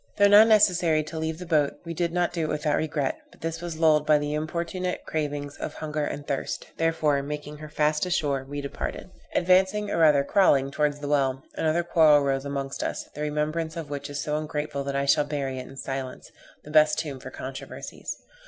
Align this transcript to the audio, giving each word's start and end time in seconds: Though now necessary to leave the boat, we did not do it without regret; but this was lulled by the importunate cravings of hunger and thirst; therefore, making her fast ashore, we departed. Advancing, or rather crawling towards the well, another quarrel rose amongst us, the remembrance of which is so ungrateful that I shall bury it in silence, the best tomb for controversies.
Though 0.17 0.27
now 0.27 0.43
necessary 0.43 1.03
to 1.03 1.19
leave 1.19 1.37
the 1.37 1.45
boat, 1.45 1.73
we 1.85 1.93
did 1.93 2.11
not 2.11 2.33
do 2.33 2.45
it 2.45 2.49
without 2.49 2.75
regret; 2.77 3.19
but 3.29 3.41
this 3.41 3.61
was 3.61 3.77
lulled 3.77 4.03
by 4.03 4.17
the 4.17 4.33
importunate 4.33 5.05
cravings 5.05 5.57
of 5.57 5.75
hunger 5.75 6.03
and 6.05 6.25
thirst; 6.25 6.65
therefore, 6.77 7.21
making 7.21 7.57
her 7.57 7.69
fast 7.69 8.07
ashore, 8.07 8.43
we 8.43 8.61
departed. 8.61 9.11
Advancing, 9.35 9.91
or 9.91 9.99
rather 9.99 10.23
crawling 10.23 10.71
towards 10.71 11.01
the 11.01 11.07
well, 11.07 11.43
another 11.53 11.83
quarrel 11.83 12.21
rose 12.23 12.45
amongst 12.45 12.81
us, 12.81 13.07
the 13.13 13.21
remembrance 13.21 13.77
of 13.77 13.91
which 13.91 14.09
is 14.09 14.19
so 14.19 14.37
ungrateful 14.37 14.83
that 14.85 14.95
I 14.95 15.05
shall 15.05 15.23
bury 15.23 15.59
it 15.59 15.67
in 15.67 15.77
silence, 15.77 16.31
the 16.63 16.71
best 16.71 16.97
tomb 16.97 17.19
for 17.19 17.29
controversies. 17.29 18.17